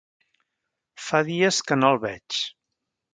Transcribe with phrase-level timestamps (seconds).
[1.07, 2.39] Fa dies que no el veig.